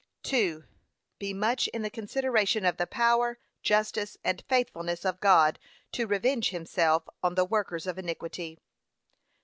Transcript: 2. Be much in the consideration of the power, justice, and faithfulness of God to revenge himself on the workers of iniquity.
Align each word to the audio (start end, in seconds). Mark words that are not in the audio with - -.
2. 0.23 0.63
Be 1.19 1.31
much 1.31 1.67
in 1.67 1.83
the 1.83 1.89
consideration 1.91 2.65
of 2.65 2.77
the 2.77 2.87
power, 2.87 3.37
justice, 3.61 4.17
and 4.23 4.43
faithfulness 4.49 5.05
of 5.05 5.19
God 5.19 5.59
to 5.91 6.07
revenge 6.07 6.49
himself 6.49 7.07
on 7.21 7.35
the 7.35 7.45
workers 7.45 7.85
of 7.85 7.99
iniquity. 7.99 8.57